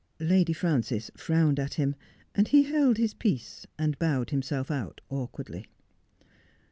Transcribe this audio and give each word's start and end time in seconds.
Lady 0.19 0.51
Frances 0.51 1.11
frowned 1.15 1.59
at 1.59 1.75
him, 1.75 1.93
and 2.33 2.47
he 2.47 2.63
held 2.63 2.97
his 2.97 3.13
peace, 3.13 3.67
and 3.77 3.99
bowed 3.99 4.31
himself 4.31 4.71
out 4.71 4.99
awkwardly. 5.09 5.67